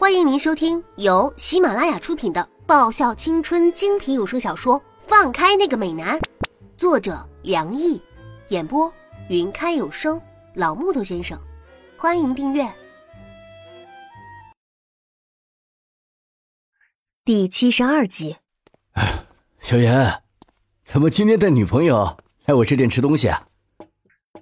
[0.00, 6.18] 欢迎您收听由喜马拉雅出品的爆笑青春精品有声小说《放开那个美男》，
[6.78, 8.00] 作者梁毅，
[8.48, 8.90] 演播
[9.28, 10.18] 云开有声
[10.54, 11.38] 老木头先生。
[11.98, 12.66] 欢迎订阅
[17.22, 18.38] 第七十二集。
[19.60, 20.22] 小严，
[20.82, 23.46] 怎么今天带女朋友来我这店吃东西啊？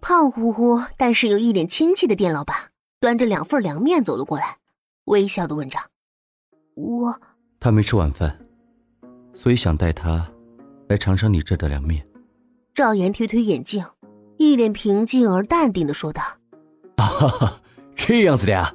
[0.01, 2.71] 胖乎乎但是有一脸亲切的店老板
[3.01, 4.59] 端着两份凉面走了过来。
[5.09, 5.79] 微笑的问着
[6.77, 7.21] ：“我……
[7.61, 8.39] 他没吃晚饭，
[9.35, 10.31] 所以想带他
[10.89, 12.07] 来尝尝你这的凉面。”
[12.73, 13.85] 赵岩推推眼镜，
[14.37, 16.23] 一脸平静而淡定的说道
[16.97, 17.61] ：“啊，
[17.97, 18.75] 这样子的呀，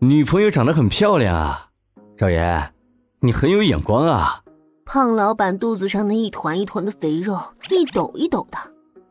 [0.00, 1.70] 女朋友长得很漂亮啊，
[2.16, 2.74] 赵岩，
[3.20, 4.42] 你很有眼光啊。”
[4.84, 7.38] 胖老板肚子上那一团一团的肥肉
[7.70, 8.58] 一抖一抖的。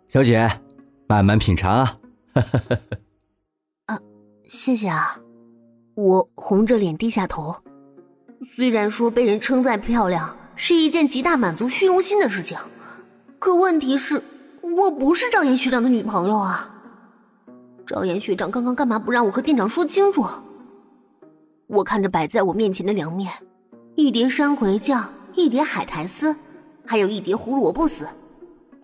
[0.09, 0.61] 小姐，
[1.07, 1.97] 慢慢品尝啊。
[3.87, 3.97] 啊，
[4.43, 5.17] 谢谢啊。
[5.95, 7.55] 我红着脸低下头，
[8.55, 12.57] 虽然说被人称赞漂亮是一件极大满足虚荣心的事情，
[13.39, 14.23] 可问题是，
[14.61, 16.73] 我不是赵岩学长的女朋友啊！
[17.85, 20.25] 赵岩学长刚刚干嘛不让我和店长说清楚？
[21.67, 23.31] 我看着摆在我面前的凉面，
[23.95, 26.33] 一碟山葵酱，一碟海苔丝，
[26.85, 28.07] 还有一碟胡萝卜丝，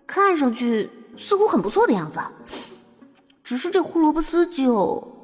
[0.06, 2.20] 看上去似乎很不错的样子。
[3.42, 5.17] 只是这胡萝卜丝就……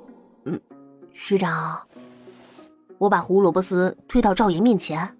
[1.15, 1.17] 嗯。
[1.17, 1.81] 学长，
[2.99, 5.17] 我把胡萝卜丝推到赵岩面前。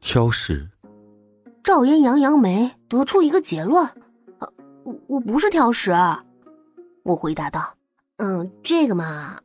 [0.00, 0.68] 挑食。
[1.62, 3.88] 赵岩扬扬眉，得出一个结论
[4.84, 5.92] ：“我我不是挑食。”
[7.04, 7.74] 我回答道
[8.18, 9.38] ：“嗯，这个嘛，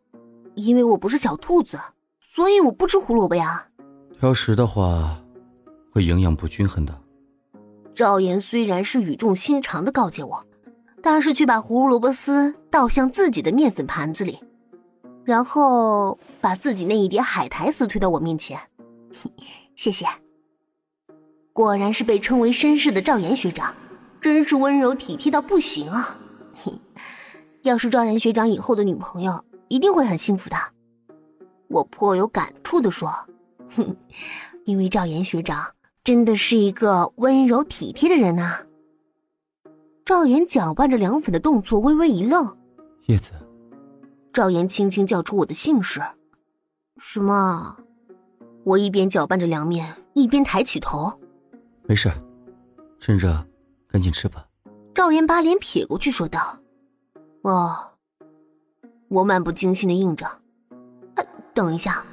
[0.55, 1.79] 因为我不是小兔子，
[2.19, 3.67] 所以我不吃胡萝卜呀。”
[4.19, 5.19] 挑食的话，
[5.91, 6.95] 会营养不均衡的。
[7.93, 10.45] 赵岩虽然是语重心长的告诫我，
[11.01, 14.39] 但是却把胡萝卜丝倒向自己的面粉盘子里。
[15.27, 18.57] 然后把自己那一碟海苔丝推到我面前，
[19.75, 20.05] 谢谢。
[21.51, 23.75] 果然是被称为绅士的赵岩学长，
[24.21, 26.15] 真是温柔体贴到不行啊！
[27.63, 30.55] 要是赵岩学长以后的女朋友，一定会很幸福的。
[31.67, 33.13] 我颇有感触的说
[33.75, 33.97] ：“哼，
[34.63, 35.73] 因为赵岩学长
[36.05, 38.61] 真的是一个温柔体贴的人呐。”
[40.05, 42.55] 赵岩搅拌着凉粉的动作微微一愣，
[43.07, 43.31] 叶子。
[44.37, 45.99] 赵岩轻轻叫出我的姓氏，
[46.99, 47.75] 什么？
[48.63, 51.11] 我一边搅拌着凉面，一边抬起头。
[51.87, 52.13] 没事，
[52.99, 53.43] 趁热，
[53.87, 54.45] 赶紧吃吧。
[54.93, 56.59] 赵岩把脸撇过去，说道
[57.41, 57.75] ：“哦。”
[59.09, 60.27] 我漫不经心的应着。
[61.15, 62.03] 哎，等一下，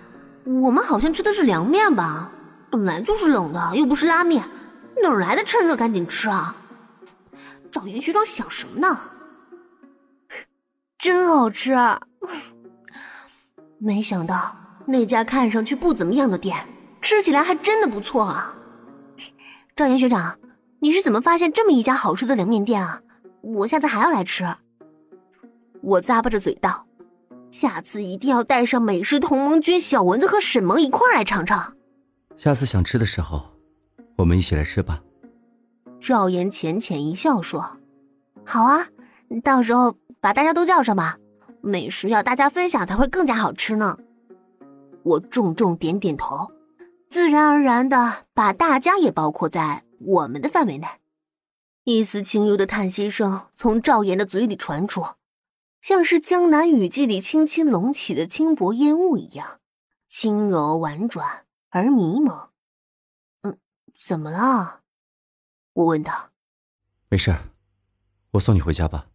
[0.47, 2.33] 我们好像吃的是凉面吧？
[2.71, 4.49] 本来就是冷的，又不是拉面，
[5.03, 6.57] 哪来的趁热赶紧吃啊？
[7.71, 8.99] 赵岩学长想什么呢？
[11.05, 11.75] 真好吃。
[13.77, 14.57] 没想到
[14.87, 16.57] 那家看上去不怎么样的店，
[17.03, 18.55] 吃起来还真的不错啊！
[19.77, 20.39] 赵岩学长，
[20.81, 23.03] 你是怎么发现这么一家好吃的凉面店啊？
[23.43, 24.47] 我下次还要来吃。
[25.83, 26.87] 我咂巴着嘴道
[27.53, 31.77] ：“下次一定要带上美食同盟军小蚊子和沈萌一块来尝尝。”
[32.39, 33.43] 下次想吃的时候，
[34.17, 35.03] 我们一起来吃吧。
[36.01, 37.77] 赵岩浅浅一笑说
[38.47, 38.87] ：“好啊，
[39.43, 39.95] 到时候
[40.25, 41.19] 把大家都叫上吧。”
[41.61, 43.99] 美食要大家分享才会更加好吃呢。
[45.03, 46.51] 我重重点点头，
[47.11, 50.89] 自然而然的把大家也包括在我们的范围内。
[51.85, 55.03] 一丝清幽的叹息声从赵岩的嘴里传出，
[55.83, 59.61] 像是江南雨季里轻轻隆起的轻薄烟雾一样，
[60.09, 62.49] 轻柔婉转而迷蒙。
[63.43, 63.59] 嗯，
[64.03, 64.81] 怎么了？
[65.75, 66.31] 我问道。
[67.11, 67.35] 没事，
[68.33, 69.07] 我送你回家吧。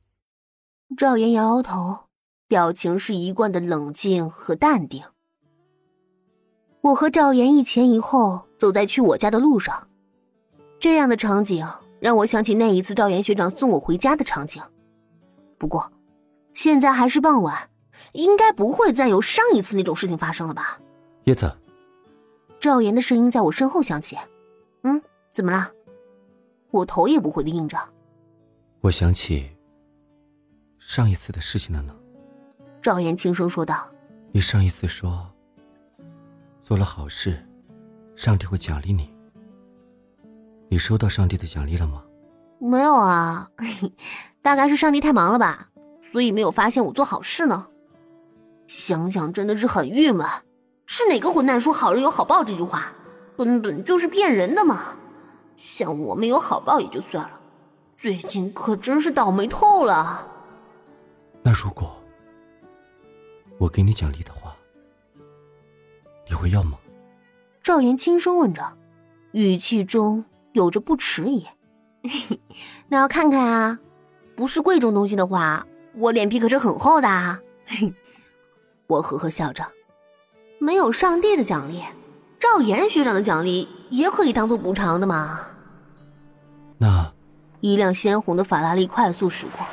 [0.98, 2.10] 赵岩摇摇头。
[2.48, 5.04] 表情是一贯的冷静和淡定。
[6.82, 9.88] 我和赵岩一前一后走在去我家的路上，
[10.80, 11.64] 这样的场景
[12.00, 14.64] 让我想起那一次赵岩学长送我回家的场景。
[15.60, 15.92] 不过，
[16.56, 17.70] 现在还是傍晚，
[18.14, 20.80] 应该不会再有上一次那种事情发生了吧？
[21.26, 21.56] 叶子，
[22.60, 24.18] 赵岩的声音在我身后响起。
[24.82, 25.00] 嗯，
[25.32, 25.72] 怎么了？
[26.72, 27.78] 我头也不回的应着。
[28.82, 29.52] 我想起
[30.90, 31.94] 上一次的事情了呢。
[32.82, 33.88] 赵岩轻声说道
[34.34, 35.24] ：“你上一次说，
[36.60, 37.48] 做了好事，
[38.16, 39.14] 上帝会奖励你。
[40.68, 42.04] 你收到上帝的奖励了吗
[42.58, 43.52] ？”“没有啊，
[44.42, 45.70] 大概是上帝太忙了吧，
[46.12, 47.68] 所以没有发现我做好事呢。
[48.66, 50.26] 想想真的是很郁闷，
[50.88, 52.92] 是哪个混蛋说好人有好报这句话，
[53.38, 54.98] 根本就是骗人的嘛！
[55.56, 57.40] 像我没有好报也就算了，
[57.96, 60.26] 最近可真是倒霉透了。
[61.50, 61.92] 那如果……”
[63.58, 64.56] 我给你奖励的话，
[66.28, 66.78] 你会要吗？
[67.64, 68.78] 赵岩轻声问着，
[69.32, 70.24] 语气中
[70.54, 71.48] 有着不迟疑。
[72.88, 73.80] 那要看看啊，
[74.36, 75.66] 不是贵重东西的话，
[75.96, 77.10] 我脸皮可是很厚的。
[77.10, 77.42] 啊。
[78.86, 79.66] 我呵呵笑着，
[80.60, 81.82] 没有上帝的奖励，
[82.38, 85.40] 赵岩学长的奖励也可以当做补偿的嘛。
[86.78, 87.12] 那，
[87.60, 89.66] 一辆鲜红的法拉利快速驶过，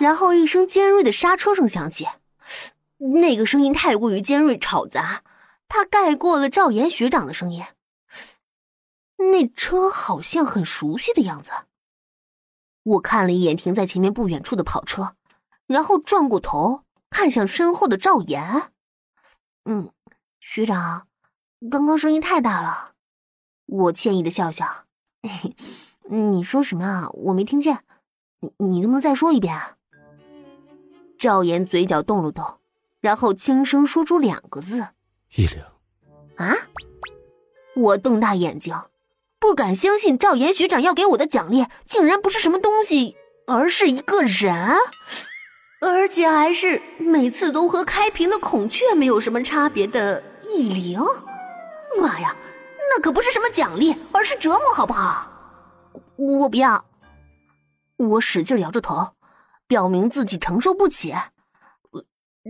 [0.00, 2.08] 然后一声尖锐的刹车声响起，
[2.96, 5.22] 那个声音太过于尖锐吵杂，
[5.68, 7.62] 它盖过了赵岩学长的声音。
[9.18, 11.52] 那车好像很熟悉的样子。
[12.82, 15.16] 我看了一眼停在前面不远处的跑车，
[15.66, 18.72] 然后转过头看向身后的赵岩。
[19.66, 19.92] 嗯，
[20.40, 21.06] 学长，
[21.70, 22.92] 刚刚声音太大了。
[23.66, 24.86] 我歉意的笑笑。
[26.08, 27.10] 你说什么啊？
[27.10, 27.84] 我没听见。
[28.40, 29.54] 你你能不能再说一遍？
[29.54, 29.76] 啊？
[31.20, 32.58] 赵岩嘴角动了动，
[32.98, 34.88] 然后轻声说出两个字
[35.36, 35.62] ：“易灵。”
[36.38, 36.56] 啊！
[37.76, 38.74] 我瞪大眼睛。
[39.38, 44.74] 不敢相信赵岩学长要给我的奖励，竟然不是什么东西，而是一个人，
[45.82, 51.00] 而且还是每次都和开屏的孔雀没有什么差别的意灵。
[52.00, 52.34] 妈呀，
[52.90, 55.30] 那可不是什么奖励，而是折磨，好不好？
[56.16, 56.82] 我不要。
[57.98, 59.10] 我使劲摇着头，
[59.70, 61.14] 表明自己承受不起。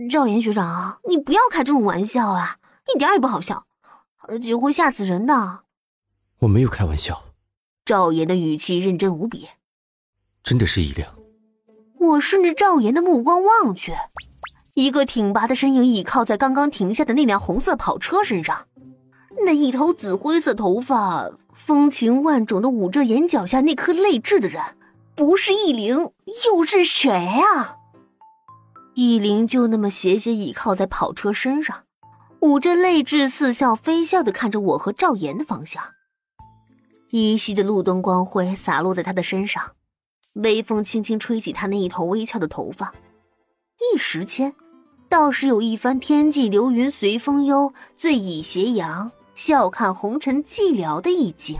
[0.09, 2.57] 赵岩学长，你不要开这种玩笑啊，
[2.91, 3.67] 一点也不好笑，
[4.27, 5.59] 而且会吓死人的。
[6.39, 7.25] 我没有开玩笑，
[7.85, 9.47] 赵岩的语气认真无比。
[10.43, 11.13] 真的是一亮。
[11.99, 13.93] 我顺着赵岩的目光望去，
[14.73, 18.65] 一个挺拔的身影倚靠在刚刚停下的那辆红色跑车身上，
[19.45, 24.59] 那一头紫灰色头发，风情万种的捂着眼角下那颗泪痣的人，
[25.15, 26.11] 不是易灵
[26.45, 27.77] 又是谁啊？
[28.95, 31.83] 易灵就那么斜斜倚靠在跑车身上，
[32.41, 35.83] 捂着泪痣，似笑非笑的看着我和赵岩的方向。
[37.11, 39.75] 依稀的路灯光辉洒落在他的身上，
[40.33, 42.93] 微风轻轻吹起他那一头微翘的头发，
[43.93, 44.55] 一时间，
[45.09, 51.59] 倒是有一番“天际流云随风悠，醉倚斜阳，笑看红尘寂寥”的意境。